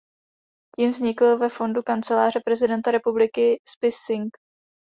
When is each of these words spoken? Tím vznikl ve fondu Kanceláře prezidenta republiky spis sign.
Tím 0.77 0.91
vznikl 0.91 1.37
ve 1.37 1.49
fondu 1.49 1.83
Kanceláře 1.83 2.39
prezidenta 2.45 2.91
republiky 2.91 3.59
spis 3.69 3.95
sign. 4.05 4.29